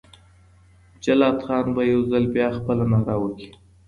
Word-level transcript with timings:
جلات 1.03 1.39
خان 1.45 1.65
به 1.75 1.81
یو 1.91 2.01
ځل 2.11 2.23
بیا 2.35 2.47
خپله 2.57 2.83
ناره 2.91 3.15
وکړي. 3.19 3.49